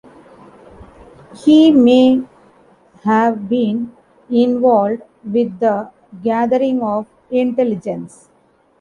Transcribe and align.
He 1.45 1.69
may 1.69 2.23
have 3.03 3.47
been 3.47 3.95
involved 4.31 5.03
with 5.23 5.59
the 5.59 5.91
gathering 6.23 6.81
of 6.81 7.05
intelligence. 7.29 8.27